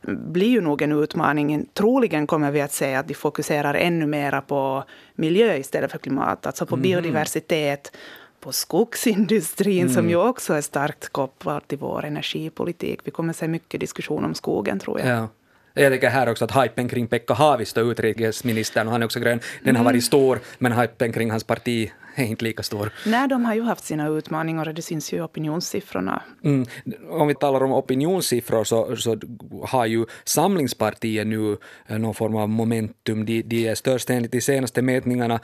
blir 0.07 0.47
ju 0.47 0.61
nog 0.61 0.81
en 0.81 0.91
utmaning. 0.91 1.65
Troligen 1.73 2.27
kommer 2.27 2.51
vi 2.51 2.61
att 2.61 2.71
se 2.71 2.95
att 2.95 3.07
de 3.07 3.13
fokuserar 3.13 3.73
ännu 3.73 4.05
mer 4.05 4.41
på 4.41 4.83
miljö 5.15 5.55
istället 5.55 5.91
för 5.91 5.97
klimat, 5.97 6.45
alltså 6.45 6.65
på 6.65 6.75
mm. 6.75 6.83
biodiversitet, 6.83 7.97
på 8.39 8.51
skogsindustrin 8.51 9.81
mm. 9.81 9.93
som 9.93 10.09
ju 10.09 10.15
också 10.15 10.53
är 10.53 10.61
starkt 10.61 11.09
kopplad 11.09 11.67
till 11.67 11.77
vår 11.77 12.05
energipolitik. 12.05 12.99
Vi 13.03 13.11
kommer 13.11 13.33
se 13.33 13.47
mycket 13.47 13.79
diskussion 13.79 14.25
om 14.25 14.35
skogen, 14.35 14.79
tror 14.79 14.99
jag. 14.99 15.09
Ja. 15.09 15.27
Jag 15.73 15.91
tänker 15.91 16.09
här 16.09 16.29
också 16.29 16.45
att 16.45 16.63
hypen 16.63 16.89
kring 16.89 17.07
Pekka 17.07 17.33
Haavisto, 17.33 17.81
utrikesministern, 17.81 18.87
och 18.87 18.91
han 18.91 19.01
är 19.01 19.05
också 19.05 19.19
grön, 19.19 19.39
den 19.63 19.75
har 19.75 19.83
varit 19.83 19.93
mm. 19.93 20.01
stor, 20.01 20.39
men 20.57 20.71
hypen 20.71 21.13
kring 21.13 21.31
hans 21.31 21.43
parti 21.43 21.91
är 22.23 22.25
inte 22.25 22.45
lika 22.45 22.63
stor. 22.63 22.91
Nej, 23.05 23.27
de 23.27 23.45
har 23.45 23.55
ju 23.55 23.61
haft 23.61 23.83
sina 23.83 24.07
utmaningar 24.07 24.67
och 24.67 24.73
det 24.73 24.81
syns 24.81 25.13
ju 25.13 25.17
i 25.17 25.21
opinionssiffrorna. 25.21 26.21
Mm. 26.43 26.65
Om 27.09 27.27
vi 27.27 27.35
talar 27.35 27.63
om 27.63 27.71
opinionssiffror 27.71 28.63
så, 28.63 28.95
så 28.95 29.19
har 29.63 29.85
ju 29.85 30.05
Samlingspartiet 30.23 31.27
nu 31.27 31.57
eh, 31.87 31.99
någon 31.99 32.13
form 32.13 32.35
av 32.35 32.49
momentum. 32.49 33.25
De, 33.25 33.41
de 33.41 33.67
är 33.67 33.75
störst 33.75 34.09
enligt 34.09 34.31
de 34.31 34.41
senaste 34.41 34.81
mätningarna. 34.81 35.39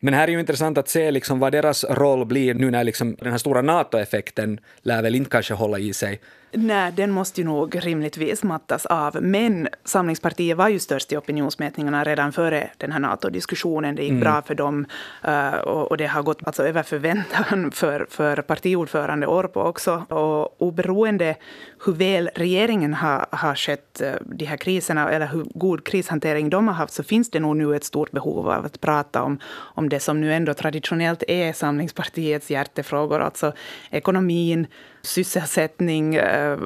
Men 0.00 0.14
här 0.14 0.28
är 0.28 0.32
ju 0.32 0.40
intressant 0.40 0.78
att 0.78 0.88
se 0.88 1.10
liksom 1.10 1.38
vad 1.38 1.52
deras 1.52 1.84
roll 1.84 2.26
blir 2.26 2.54
nu 2.54 2.70
när 2.70 2.84
liksom 2.84 3.14
den 3.14 3.30
här 3.30 3.38
stora 3.38 3.62
NATO-effekten 3.62 4.60
lär 4.82 5.02
väl 5.02 5.14
inte 5.14 5.30
kanske 5.30 5.54
hålla 5.54 5.78
i 5.78 5.92
sig 5.92 6.20
Nej, 6.58 6.92
den 6.92 7.10
måste 7.10 7.40
ju 7.40 7.44
nog 7.44 7.86
rimligtvis 7.86 8.42
mattas 8.42 8.86
av. 8.86 9.22
Men 9.22 9.68
Samlingspartiet 9.84 10.56
var 10.56 10.68
ju 10.68 10.78
störst 10.78 11.12
i 11.12 11.16
opinionsmätningarna 11.16 12.04
redan 12.04 12.32
före 12.32 12.70
den 12.76 12.92
här 12.92 12.98
NATO-diskussionen. 12.98 13.94
Det 13.94 14.02
gick 14.02 14.10
mm. 14.10 14.20
bra 14.20 14.42
för 14.42 14.54
dem 14.54 14.86
uh, 15.28 15.54
och, 15.54 15.96
det 15.96 16.06
har 16.06 16.22
gått 16.22 16.46
alltså 16.46 16.62
över 16.62 16.82
förväntan 16.82 17.70
för, 17.74 18.06
för 18.10 18.42
partiordförande 18.42 19.26
Orpo 19.26 19.60
också. 19.60 20.04
Och 20.08 20.62
oberoende 20.62 21.36
hur 21.84 21.92
väl 21.92 22.30
regeringen 22.34 22.94
har, 22.94 23.26
har 23.30 23.54
skött 23.54 24.02
uh, 24.02 24.10
de 24.20 24.44
här 24.44 24.56
kriserna 24.56 25.10
eller 25.10 25.26
hur 25.26 25.46
god 25.54 25.86
krishantering 25.86 26.50
de 26.50 26.68
har 26.68 26.74
haft 26.74 26.92
så 26.92 27.02
finns 27.02 27.30
det 27.30 27.40
nog 27.40 27.56
nu 27.56 27.76
ett 27.76 27.84
stort 27.84 28.10
behov 28.10 28.48
av 28.48 28.64
att 28.64 28.80
prata 28.80 29.22
om, 29.22 29.38
om 29.74 29.88
det 29.88 30.00
som 30.00 30.20
nu 30.20 30.34
ändå 30.34 30.54
traditionellt 30.54 31.22
är 31.28 31.52
Samlingspartiets 31.52 32.50
hjärtefrågor, 32.50 33.20
alltså 33.20 33.52
ekonomin, 33.90 34.66
sysselsättning, 35.06 36.14
eh, 36.14 36.58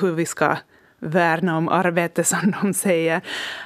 hur 0.00 0.12
vi 0.12 0.26
ska 0.26 0.56
värna 0.98 1.56
om 1.56 1.68
arbete, 1.68 2.24
som 2.32 2.54
de 2.62 2.74
säger. 2.74 3.20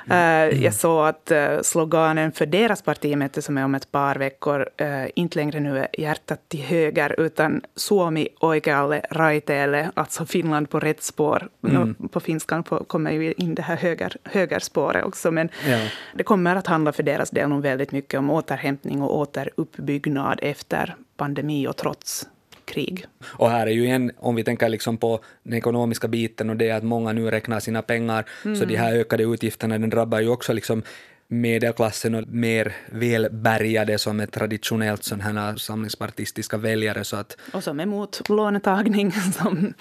Mm. 0.06 0.52
Eh, 0.52 0.62
jag 0.64 0.74
såg 0.74 1.06
att 1.06 1.30
eh, 1.30 1.60
sloganen 1.62 2.32
för 2.32 2.46
deras 2.46 2.82
partimöte, 2.82 3.42
som 3.42 3.58
är 3.58 3.64
om 3.64 3.74
ett 3.74 3.92
par 3.92 4.16
veckor, 4.16 4.68
inte 5.14 5.38
längre 5.38 5.60
nu 5.60 5.78
är 5.78 5.88
hjärtat 5.98 6.48
till 6.48 6.62
höger, 6.62 7.20
utan 7.20 7.62
Suomi 7.76 8.28
oikealle 8.40 9.02
raiteelle, 9.10 9.90
alltså 9.94 10.26
Finland 10.26 10.70
på 10.70 10.80
rätt 10.80 11.02
spår. 11.02 11.48
Mm. 11.68 11.94
På 11.94 12.20
finskan 12.20 12.62
kommer 12.62 13.10
ju 13.10 13.32
in 13.32 13.54
det 13.54 13.62
här 13.62 13.76
höger, 13.76 14.16
högerspåret 14.24 15.04
också, 15.04 15.30
men 15.30 15.48
ja. 15.68 15.78
det 16.14 16.24
kommer 16.24 16.56
att 16.56 16.66
handla 16.66 16.92
för 16.92 17.02
deras 17.02 17.30
del 17.30 17.52
om 17.52 17.60
väldigt 17.60 17.92
mycket 17.92 18.18
om 18.18 18.30
återhämtning 18.30 19.02
och 19.02 19.18
återuppbyggnad 19.18 20.38
efter 20.42 20.96
pandemi 21.16 21.68
och 21.68 21.76
trots 21.76 22.26
krig. 22.66 23.06
Och 23.24 23.50
här 23.50 23.66
är 23.66 23.70
ju 23.70 23.86
en, 23.86 24.12
om 24.18 24.34
vi 24.34 24.44
tänker 24.44 24.68
liksom 24.68 24.96
på 24.96 25.20
den 25.42 25.54
ekonomiska 25.54 26.08
biten 26.08 26.50
och 26.50 26.56
det 26.56 26.70
att 26.70 26.84
många 26.84 27.12
nu 27.12 27.30
räknar 27.30 27.60
sina 27.60 27.82
pengar, 27.82 28.24
mm. 28.44 28.56
så 28.56 28.64
de 28.64 28.76
här 28.76 28.94
ökade 28.94 29.22
utgifterna 29.22 29.78
den 29.78 29.90
drabbar 29.90 30.20
ju 30.20 30.28
också 30.28 30.52
liksom 30.52 30.82
medelklassen 31.28 32.14
och 32.14 32.28
mer 32.28 32.76
välbärgade 32.86 33.98
som 33.98 34.20
är 34.20 34.26
traditionellt 34.26 35.04
sådana 35.04 35.56
samlingspartistiska 35.56 36.56
väljare. 36.56 37.04
Så 37.04 37.16
att, 37.16 37.36
och 37.52 37.64
som 37.64 37.80
är 37.80 37.82
emot 37.82 38.28
lånetagning. 38.28 39.12
Som, 39.42 39.74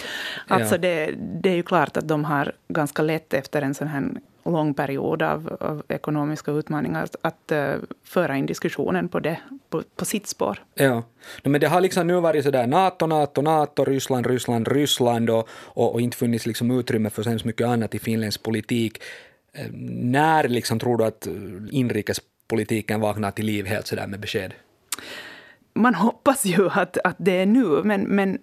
alltså 0.48 0.76
ja. 0.76 0.82
det, 0.82 1.12
det 1.44 1.50
är 1.50 1.56
ju 1.56 1.64
klart 1.64 1.98
att 1.98 2.08
de 2.08 2.26
har 2.26 2.52
ganska 2.68 3.02
lätt 3.02 3.34
efter 3.34 3.62
en 3.62 3.74
sån 3.74 3.88
här 3.88 4.10
lång 4.52 4.74
period 4.74 5.22
av, 5.22 5.58
av 5.60 5.84
ekonomiska 5.88 6.52
utmaningar 6.52 7.04
att, 7.04 7.16
att 7.22 7.52
uh, 7.52 7.84
föra 8.04 8.38
in 8.38 8.46
diskussionen 8.46 9.08
på, 9.08 9.20
det, 9.20 9.38
på, 9.70 9.84
på 9.96 10.06
sitt 10.06 10.28
spår. 10.28 10.64
Ja, 10.74 11.04
men 11.44 11.62
det 11.62 11.68
har 11.68 11.82
liksom 11.82 12.08
nu 12.08 12.20
varit 12.20 12.44
sådär 12.44 12.68
NATO, 12.68 13.08
NATO, 13.08 13.42
NATO, 13.42 13.86
Ryssland, 13.86 14.28
Ryssland, 14.28 14.68
Ryssland 14.68 15.30
och, 15.30 15.50
och, 15.50 15.94
och 15.94 16.02
inte 16.02 16.18
funnits 16.18 16.46
liksom 16.46 16.72
utrymme 16.72 17.10
för 17.10 17.24
så 17.24 17.48
mycket 17.48 17.68
annat 17.68 17.96
i 17.96 18.00
finländsk 18.00 18.44
politik. 18.44 19.02
Eh, 19.54 19.66
när 20.02 20.48
liksom 20.48 20.80
tror 20.80 20.98
du 20.98 21.06
att 21.06 21.28
inrikespolitiken 21.72 23.02
vaknar 23.02 23.32
till 23.32 23.46
liv 23.46 23.66
helt 23.66 23.88
sådär 23.88 24.08
med 24.08 24.20
besked? 24.20 24.54
man 25.76 25.96
hoppas 25.96 26.46
ju 26.46 26.70
att, 26.70 26.98
att 27.04 27.16
det 27.18 27.32
är 27.32 27.46
nu, 27.46 27.84
men, 27.84 28.02
men, 28.02 28.40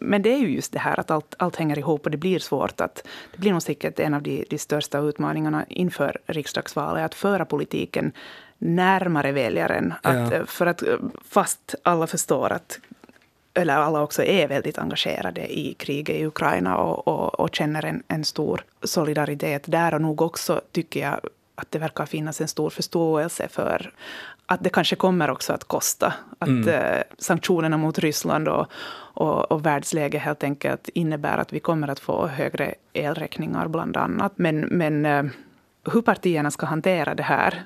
men 0.00 0.22
det 0.22 0.32
är 0.32 0.38
ju 0.38 0.48
just 0.48 0.72
det 0.72 0.78
här 0.78 1.00
att 1.00 1.10
allt, 1.10 1.34
allt 1.38 1.56
hänger 1.56 1.78
ihop 1.78 2.04
och 2.04 2.10
det 2.10 2.16
blir 2.16 2.38
svårt. 2.38 2.80
Att, 2.80 3.06
det 3.32 3.38
blir 3.38 3.52
nog 3.52 3.62
säkert 3.62 4.00
en 4.00 4.14
av 4.14 4.22
de, 4.22 4.44
de 4.50 4.58
största 4.58 4.98
utmaningarna 4.98 5.64
inför 5.68 6.18
riksdagsvalet, 6.26 7.04
att 7.04 7.14
föra 7.14 7.44
politiken 7.44 8.12
närmare 8.58 9.32
väljaren. 9.32 9.94
Att, 10.02 10.32
ja. 10.32 10.46
För 10.46 10.66
att 10.66 10.82
fast 11.24 11.74
alla 11.82 12.06
förstår 12.06 12.52
att 12.52 12.78
eller 13.54 13.76
alla 13.76 14.02
också 14.02 14.24
är 14.24 14.48
väldigt 14.48 14.78
engagerade 14.78 15.58
i 15.58 15.74
kriget 15.74 16.16
i 16.16 16.26
Ukraina 16.26 16.76
och, 16.76 17.08
och, 17.08 17.40
och 17.40 17.54
känner 17.54 17.84
en, 17.84 18.02
en 18.08 18.24
stor 18.24 18.64
solidaritet 18.82 19.62
där 19.66 19.94
och 19.94 20.00
nog 20.00 20.22
också, 20.22 20.60
tycker 20.72 21.00
jag, 21.00 21.20
att 21.54 21.70
det 21.70 21.78
verkar 21.78 22.06
finnas 22.06 22.40
en 22.40 22.48
stor 22.48 22.70
förståelse 22.70 23.48
för 23.48 23.92
att 24.46 24.64
det 24.64 24.70
kanske 24.70 24.96
kommer 24.96 25.30
också 25.30 25.52
att 25.52 25.64
kosta. 25.64 26.14
Att 26.38 26.48
mm. 26.48 26.68
eh, 26.68 27.02
sanktionerna 27.18 27.76
mot 27.76 27.98
Ryssland 27.98 28.48
och, 28.48 28.66
och, 29.14 29.52
och 29.52 29.66
världsläget 29.66 30.22
helt 30.22 30.44
enkelt 30.44 30.88
innebär 30.88 31.38
att 31.38 31.52
vi 31.52 31.60
kommer 31.60 31.88
att 31.88 32.00
få 32.00 32.26
högre 32.26 32.74
elräkningar 32.92 33.68
bland 33.68 33.96
annat. 33.96 34.32
Men, 34.36 34.60
men 34.60 35.06
eh, 35.06 35.24
hur 35.92 36.02
partierna 36.02 36.50
ska 36.50 36.66
hantera 36.66 37.14
det 37.14 37.22
här 37.22 37.62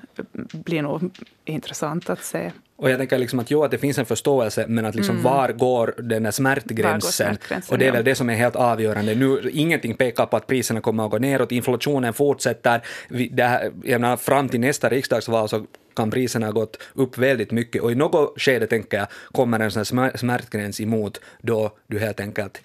blir 0.51 0.81
nog 0.81 1.11
intressant 1.45 2.09
att 2.09 2.23
se. 2.23 2.51
Och 2.79 2.89
jag 2.89 2.97
tänker 2.97 3.17
liksom 3.17 3.39
att 3.39 3.51
jo, 3.51 3.63
att 3.63 3.71
det 3.71 3.77
finns 3.77 3.97
en 3.97 4.05
förståelse, 4.05 4.65
men 4.67 4.85
att 4.85 4.95
liksom 4.95 5.15
mm. 5.15 5.23
var 5.23 5.49
går 5.49 5.95
den 5.97 6.23
där 6.23 6.31
smärtgränsen? 6.31 7.25
smärtgränsen? 7.25 7.73
Och 7.73 7.79
det 7.79 7.87
är 7.87 7.91
väl 7.91 8.03
det 8.03 8.15
som 8.15 8.29
är 8.29 8.35
helt 8.35 8.55
avgörande. 8.55 9.15
Nu, 9.15 9.49
ingenting 9.53 9.95
pekar 9.95 10.25
på 10.25 10.37
att 10.37 10.47
priserna 10.47 10.81
kommer 10.81 11.05
att 11.05 11.11
gå 11.11 11.17
neråt, 11.17 11.51
inflationen 11.51 12.13
fortsätter. 12.13 12.81
Vi, 13.09 13.27
det 13.27 13.43
här, 13.43 13.71
jag 13.83 14.01
menar, 14.01 14.17
fram 14.17 14.49
till 14.49 14.59
nästa 14.59 14.89
riksdagsval 14.89 15.49
så 15.49 15.65
kan 15.95 16.11
priserna 16.11 16.45
ha 16.45 16.53
gått 16.53 16.77
upp 16.93 17.17
väldigt 17.17 17.51
mycket 17.51 17.81
och 17.81 17.91
i 17.91 17.95
något 17.95 18.41
skede, 18.41 18.67
tänker 18.67 18.97
jag, 18.97 19.07
kommer 19.31 19.59
en 19.59 19.71
sån 19.71 19.99
här 19.99 20.17
smärtgräns 20.17 20.81
emot 20.81 21.21
då 21.41 21.71
du 21.87 21.99
helt 21.99 22.19
enkelt 22.19 22.61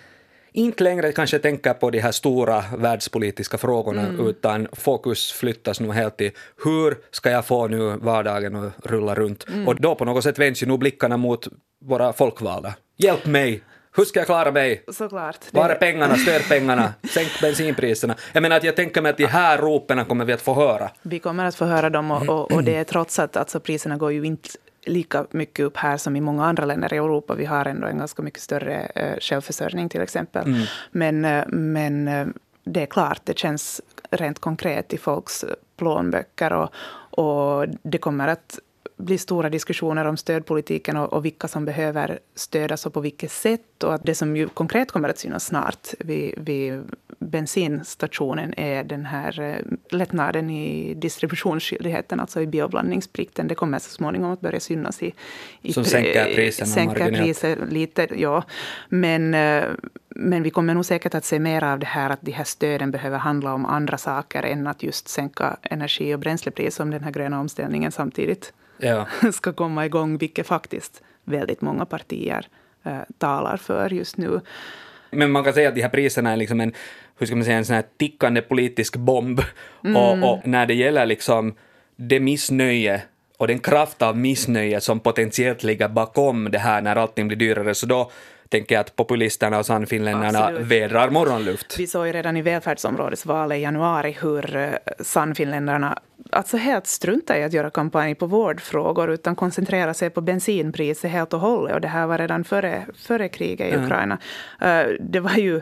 inte 0.55 0.85
längre 0.85 1.13
kanske 1.13 1.39
tänker 1.39 1.75
på 1.75 1.91
de 1.91 2.01
här 2.01 2.13
stora 2.13 2.65
världspolitiska 2.77 3.59
frågorna, 3.59 4.03
mm. 4.03 4.27
utan 4.27 4.69
fokus 4.73 5.33
flyttas 5.33 5.81
nu 5.81 5.93
helt 5.93 6.17
till 6.17 6.31
hur 6.65 6.97
ska 7.11 7.31
jag 7.31 7.47
få 7.47 7.69
nu 7.69 7.97
vardagen 7.97 8.57
att 8.57 8.87
rulla 8.87 9.15
runt? 9.15 9.49
Mm. 9.49 9.69
Och 9.69 9.81
då 9.81 9.95
på 9.95 10.05
något 10.05 10.25
sätt 10.25 10.39
vänds 10.39 10.63
ju 10.63 10.67
nog 10.67 10.79
blickarna 10.79 11.17
mot 11.17 11.49
våra 11.85 12.13
folkvalda. 12.13 12.75
Hjälp 12.97 13.27
mig! 13.27 13.63
Hur 13.97 14.05
ska 14.05 14.21
jag 14.21 14.27
klara 14.27 14.53
mig? 14.53 14.85
Såklart. 14.89 15.39
Var 15.51 15.71
är 15.71 15.75
pengarna, 15.75 16.17
stödpengarna, 16.17 16.95
sänk 17.11 17.41
bensinpriserna? 17.41 18.15
Jag 18.33 18.43
menar 18.43 18.57
att 18.57 18.65
jag 18.65 18.77
tänker 18.77 19.03
mig 19.03 19.11
att 19.11 19.17
de 19.17 19.27
här 19.27 19.59
ropen 19.59 20.05
kommer 20.05 20.25
vi 20.25 20.33
att 20.33 20.43
få 20.43 20.55
höra. 20.55 20.91
Vi 21.03 21.19
kommer 21.19 21.45
att 21.45 21.55
få 21.55 21.65
höra 21.65 21.91
dem 21.91 22.11
och, 22.11 22.29
och, 22.29 22.53
och 22.53 22.65
det 22.65 22.75
är 22.75 22.85
trots 22.85 23.19
att 23.19 23.37
alltså, 23.37 23.61
priserna 23.61 23.97
går 23.97 24.13
ju 24.13 24.25
inte 24.25 24.49
lika 24.87 25.27
mycket 25.31 25.67
upp 25.67 25.77
här 25.77 25.97
som 25.97 26.17
i 26.17 26.21
många 26.21 26.45
andra 26.45 26.65
länder 26.65 26.95
i 26.95 26.97
Europa. 26.97 27.35
Vi 27.35 27.45
har 27.45 27.67
ändå 27.67 27.87
en 27.87 27.99
ganska 27.99 28.23
mycket 28.23 28.41
större 28.41 28.87
eh, 28.95 29.19
självförsörjning 29.21 29.89
till 29.89 30.01
exempel. 30.01 30.47
Mm. 30.47 30.63
Men, 30.91 31.25
eh, 31.25 31.45
men 31.49 32.09
eh, 32.09 32.27
det 32.65 32.83
är 32.83 32.87
klart, 32.87 33.21
det 33.25 33.39
känns 33.39 33.81
rent 34.11 34.39
konkret 34.39 34.93
i 34.93 34.99
folks 34.99 35.45
plånböcker 35.77 36.53
och, 36.53 36.75
och 37.21 37.67
det 37.83 37.99
kommer 37.99 38.29
att 38.29 38.59
bli 38.97 39.19
stora 39.19 39.51
diskussioner 39.51 40.05
om 40.05 40.17
stödpolitiken 40.17 40.97
och, 40.97 41.13
och 41.13 41.25
vilka 41.25 41.49
som 41.49 41.65
behöver 41.65 42.19
stödas 42.35 42.87
och 42.87 42.93
på 42.93 43.01
vilket 43.01 43.31
sätt. 43.31 43.83
Och 43.83 43.95
att 43.95 44.05
det 44.05 44.15
som 44.15 44.37
ju 44.37 44.49
konkret 44.49 44.93
kommer 44.93 45.09
att 45.09 45.19
synas 45.19 45.45
snart 45.45 45.89
vid, 45.99 46.35
vid 46.39 46.83
bensinstationen 47.19 48.55
är 48.57 48.85
den 48.85 49.07
här 49.07 49.41
eh, 49.41 49.57
lättnaden 49.91 50.51
i 50.51 50.95
distributionsskyldigheten, 50.95 52.21
alltså 52.21 52.41
i 52.41 52.47
bioblandningsplikten. 52.47 53.49
Det 53.49 53.55
kommer 53.55 53.79
så 53.79 53.91
småningom 53.91 54.33
att 54.33 54.41
börja 54.41 54.61
synas 54.61 55.03
i... 55.03 55.15
i 55.63 55.73
som 55.73 55.85
sänker 55.85 56.35
priserna 56.35 56.67
sänker 56.67 57.13
priser 57.13 57.59
lite, 57.71 58.09
ja. 58.17 58.43
Men, 58.89 59.35
eh, 59.35 59.65
men 60.09 60.43
vi 60.43 60.51
kommer 60.51 60.75
nog 60.75 60.85
säkert 60.85 61.15
att 61.15 61.25
se 61.25 61.39
mer 61.39 61.65
av 61.65 61.79
det 61.79 61.87
här 61.87 62.11
att 62.11 62.23
de 62.23 62.33
här 62.33 62.45
stöden 62.45 62.91
behöver 62.91 63.19
handla 63.19 63.55
om 63.55 63.67
andra 63.67 63.99
saker 63.99 64.43
än 64.43 64.67
att 64.67 64.83
just 64.83 65.09
sänka 65.09 65.57
energi 65.63 66.15
och 66.15 66.19
bränslepriser 66.19 66.85
om 66.85 66.91
den 66.91 67.05
här 67.05 67.11
gröna 67.11 67.41
omställningen 67.41 67.93
samtidigt 67.93 68.53
ja. 68.85 69.07
ska 69.33 69.53
komma 69.53 69.87
igång, 69.87 70.19
vilket 70.19 70.47
faktiskt 70.47 71.03
väldigt 71.25 71.61
många 71.61 71.85
partier 71.85 72.47
eh, 72.85 72.99
talar 73.19 73.57
för 73.57 73.91
just 73.91 74.17
nu. 74.17 74.41
Men 75.11 75.31
man 75.31 75.45
kan 75.45 75.53
säga 75.53 75.69
att 75.69 75.75
de 75.75 75.83
här 75.83 75.89
priserna 75.89 76.33
är 76.33 76.37
liksom 76.37 76.61
en, 76.61 76.73
hur 77.19 77.27
ska 77.27 77.37
man 77.37 77.45
säga, 77.45 77.57
en 77.57 77.65
sån 77.65 77.77
här 77.77 77.85
tickande 77.97 78.43
politisk 78.43 78.97
bomb. 78.97 79.41
Mm. 79.85 79.97
Och, 79.97 80.33
och, 80.33 80.47
när 80.47 80.67
det 80.67 80.75
gäller 80.75 81.07
liksom 81.07 81.55
det 81.97 82.21
missnöje 82.21 83.03
och 83.39 83.47
den 83.47 83.59
kraft 83.59 84.03
av 84.03 84.17
missnöje 84.17 84.81
som 84.81 85.01
potentiellt 85.01 85.63
ligger 85.63 85.89
bakom 85.89 86.51
det 86.51 86.59
här 86.59 86.83
när 86.83 86.97
allting 86.97 87.29
blir 87.29 87.39
dyrare, 87.39 87.75
så 87.75 87.87
då 87.87 88.11
tänker 88.49 88.75
jag 88.75 88.81
att 88.81 88.97
populisterna 88.97 89.59
och 89.59 89.67
sannfinländarna 89.67 90.51
vädrar 90.51 91.11
morgonluft. 91.11 91.79
Vi 91.79 91.87
såg 91.87 92.07
ju 92.07 92.13
redan 92.13 92.37
i 92.37 92.43
välfärdsområdesvalet 92.43 93.59
i 93.59 93.61
januari 93.61 94.17
hur 94.21 94.57
eh, 94.57 94.71
sannfinländarna 95.01 95.99
alltså 96.31 96.57
helt 96.57 96.87
struntar 96.87 97.37
i 97.37 97.45
att 97.45 97.53
göra 97.53 97.71
kampanj 97.71 98.15
på 98.15 98.27
vårdfrågor 98.27 99.11
utan 99.11 99.37
koncentrerar 99.37 99.93
sig 99.93 100.11
på 100.11 100.21
bensinpriset 100.21 101.11
helt 101.11 101.33
och 101.33 101.41
hållet. 101.41 101.75
Och 101.75 101.81
det 101.81 101.89
här 101.89 102.07
var 102.07 102.19
redan 102.19 102.45
före, 102.45 102.87
före 102.95 103.29
kriget 103.29 103.75
i 103.75 103.77
Ukraina. 103.77 104.19
Uh, 104.63 104.95
det 105.01 105.21
var 105.21 105.37
ju 105.37 105.61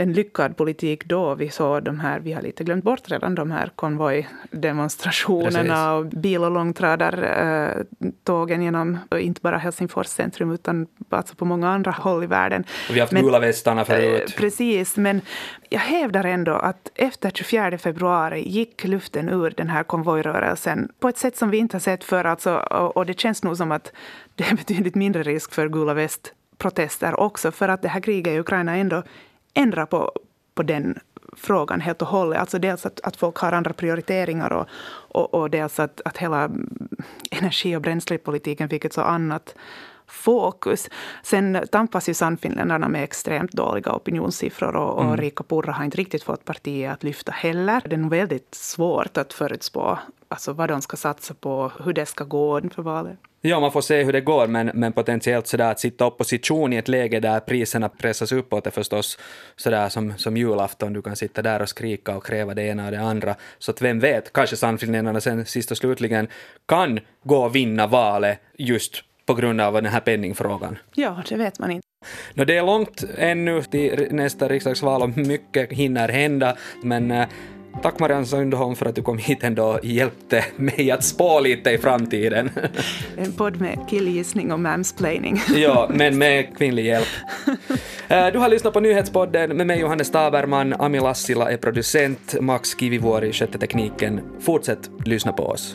en 0.00 0.12
lyckad 0.12 0.56
politik 0.56 1.04
då. 1.04 1.34
Vi 1.34 1.50
såg 1.50 1.82
de 1.82 2.00
här, 2.00 2.20
vi 2.20 2.32
har 2.32 2.42
lite 2.42 2.64
glömt 2.64 2.84
bort 2.84 3.10
redan 3.10 3.34
de 3.34 3.50
här 3.50 3.70
konvojdemonstrationerna 3.76 5.94
och 5.94 6.06
bil 6.06 6.44
och 6.44 6.50
långtradartågen 6.50 8.62
genom, 8.62 8.98
inte 9.18 9.40
bara 9.40 9.58
Helsingfors 9.58 10.06
centrum, 10.06 10.50
utan 10.50 10.86
alltså 11.10 11.34
på 11.34 11.44
många 11.44 11.68
andra 11.68 11.90
håll 11.90 12.24
i 12.24 12.26
världen. 12.26 12.64
Och 12.88 12.94
vi 12.94 12.96
har 12.98 13.00
haft 13.00 13.12
men, 13.12 13.22
gula 13.22 13.38
västarna 13.38 13.84
förut. 13.84 14.22
Eh, 14.26 14.32
precis, 14.36 14.96
men 14.96 15.20
jag 15.68 15.80
hävdar 15.80 16.24
ändå 16.24 16.52
att 16.52 16.90
efter 16.94 17.30
24 17.30 17.78
februari 17.78 18.48
gick 18.48 18.84
luften 18.84 19.28
ur 19.28 19.54
den 19.56 19.68
här 19.68 19.82
konvojrörelsen 19.82 20.88
på 21.00 21.08
ett 21.08 21.18
sätt 21.18 21.36
som 21.36 21.50
vi 21.50 21.58
inte 21.58 21.74
har 21.74 21.80
sett 21.80 22.04
förr. 22.04 22.24
Alltså, 22.24 22.56
och, 22.56 22.96
och 22.96 23.06
det 23.06 23.20
känns 23.20 23.42
nog 23.42 23.56
som 23.56 23.72
att 23.72 23.92
det 24.34 24.44
är 24.44 24.56
betydligt 24.56 24.94
mindre 24.94 25.22
risk 25.22 25.52
för 25.52 25.68
gula 25.68 25.94
väst 25.94 26.34
protester 26.58 27.20
också, 27.20 27.52
för 27.52 27.68
att 27.68 27.82
det 27.82 27.88
här 27.88 28.00
kriget 28.00 28.34
i 28.34 28.38
Ukraina 28.38 28.76
ändå 28.76 29.02
ändra 29.54 29.86
på, 29.86 30.12
på 30.54 30.62
den 30.62 30.98
frågan 31.36 31.80
helt 31.80 32.02
och 32.02 32.08
hållet. 32.08 32.38
Alltså 32.38 32.58
dels 32.58 32.86
att, 32.86 33.00
att 33.00 33.16
folk 33.16 33.36
har 33.36 33.52
andra 33.52 33.72
prioriteringar 33.72 34.52
och, 34.52 34.66
och, 34.88 35.34
och 35.34 35.50
dels 35.50 35.80
att, 35.80 36.00
att 36.04 36.16
hela 36.16 36.50
energi 37.30 37.76
och 37.76 37.82
bränslepolitiken 37.82 38.68
fick 38.68 38.84
ett 38.84 38.92
så 38.92 39.00
annat 39.00 39.54
fokus. 40.06 40.88
Sen 41.22 41.66
tampas 41.72 42.08
ju 42.08 42.14
Sannfinländarna 42.14 42.88
med 42.88 43.04
extremt 43.04 43.52
dåliga 43.52 43.92
opinionssiffror 43.92 44.76
och, 44.76 44.98
och 44.98 45.04
mm. 45.04 45.16
Rika 45.16 45.44
Purra 45.44 45.72
har 45.72 45.84
inte 45.84 45.96
riktigt 45.96 46.22
fått 46.22 46.44
partiet 46.44 46.92
att 46.92 47.02
lyfta 47.02 47.32
heller. 47.32 47.82
Det 47.86 47.96
är 47.96 47.98
nog 47.98 48.10
väldigt 48.10 48.54
svårt 48.54 49.16
att 49.16 49.32
förutspå 49.32 49.98
alltså 50.28 50.52
vad 50.52 50.68
de 50.68 50.82
ska 50.82 50.96
satsa 50.96 51.34
på, 51.34 51.72
hur 51.84 51.92
det 51.92 52.06
ska 52.06 52.24
gå 52.24 52.58
inför 52.60 52.82
valet. 52.82 53.18
Ja, 53.40 53.60
man 53.60 53.72
får 53.72 53.80
se 53.80 54.02
hur 54.02 54.12
det 54.12 54.20
går, 54.20 54.46
men, 54.46 54.70
men 54.74 54.92
potentiellt 54.92 55.46
sådär 55.46 55.70
att 55.70 55.80
sitta 55.80 56.06
opposition 56.06 56.72
i 56.72 56.76
ett 56.76 56.88
läge 56.88 57.20
där 57.20 57.40
priserna 57.40 57.88
pressas 57.88 58.32
uppåt 58.32 58.66
är 58.66 58.70
förstås 58.70 59.18
sådär 59.56 59.88
som, 59.88 60.18
som 60.18 60.36
julafton, 60.36 60.92
du 60.92 61.02
kan 61.02 61.16
sitta 61.16 61.42
där 61.42 61.62
och 61.62 61.68
skrika 61.68 62.16
och 62.16 62.26
kräva 62.26 62.54
det 62.54 62.62
ena 62.62 62.84
och 62.84 62.90
det 62.90 63.00
andra. 63.00 63.34
Så 63.58 63.70
att 63.70 63.82
vem 63.82 64.00
vet, 64.00 64.32
kanske 64.32 64.56
Sannfinländarna 64.56 65.20
sen 65.20 65.46
sist 65.46 65.70
och 65.70 65.76
slutligen 65.76 66.28
kan 66.66 67.00
gå 67.24 67.44
och 67.44 67.56
vinna 67.56 67.86
valet 67.86 68.38
just 68.56 69.02
på 69.26 69.34
grund 69.34 69.60
av 69.60 69.72
den 69.74 69.86
här 69.86 70.00
penningfrågan. 70.00 70.78
Ja, 70.94 71.22
det 71.28 71.36
vet 71.36 71.58
man 71.58 71.70
inte. 71.70 71.86
No, 72.34 72.44
det 72.44 72.56
är 72.56 72.66
långt 72.66 73.04
ännu 73.16 73.62
till 73.62 74.08
nästa 74.10 74.48
riksdagsval 74.48 75.02
och 75.02 75.16
mycket 75.16 75.72
hinner 75.72 76.08
hända, 76.08 76.56
men 76.82 77.10
eh, 77.10 77.28
Tack 77.82 77.98
Marianne 77.98 78.26
Sundholm 78.26 78.76
för 78.76 78.86
att 78.86 78.94
du 78.94 79.02
kom 79.02 79.18
hit 79.18 79.44
ändå 79.44 79.64
och 79.64 79.84
hjälpte 79.84 80.44
mig 80.56 80.90
att 80.90 81.04
spå 81.04 81.40
lite 81.40 81.70
i 81.70 81.78
framtiden. 81.78 82.50
En 83.16 83.32
podd 83.32 83.60
med 83.60 83.78
killgissning 83.90 84.52
och 84.52 84.60
mansplaining. 84.60 85.40
ja, 85.54 85.90
men 85.94 86.18
med 86.18 86.56
kvinnlig 86.58 86.84
hjälp. 86.84 87.08
Eh, 88.10 88.26
du 88.26 88.38
har 88.38 88.48
lyssnat 88.48 88.72
på 88.72 88.80
Nyhetspodden 88.80 89.56
med 89.56 89.66
mig 89.66 89.80
Johannes 89.80 90.10
Taberman, 90.10 90.74
Ami 90.78 91.00
Lassila 91.00 91.50
är 91.50 91.56
producent, 91.56 92.34
Max 92.40 92.78
Kivivuori 92.80 93.32
skötte 93.32 93.58
tekniken. 93.58 94.20
Fortsätt 94.40 94.90
lyssna 95.04 95.32
på 95.32 95.42
oss. 95.42 95.74